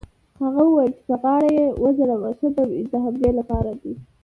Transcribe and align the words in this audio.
هغه 0.41 0.61
وویل: 0.65 0.93
چې 0.97 1.01
په 1.09 1.15
غاړه 1.21 1.49
يې 1.57 1.65
وځړوې 1.81 2.31
ښه 2.39 2.47
به 2.55 2.63
وي، 2.69 2.81
د 2.91 2.93
همدې 3.05 3.31
لپاره 3.39 3.71
دی. 3.81 3.93